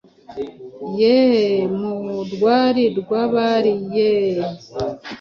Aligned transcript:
Yeee, 0.99 1.61
mu 1.79 1.99
rwari 2.31 2.83
rw’abari 2.99 3.73
yeee, 3.95 4.45